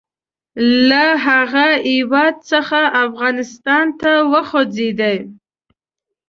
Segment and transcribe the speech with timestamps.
[0.89, 5.17] له هغه هیواد څخه افغانستان ته وخوځېدی.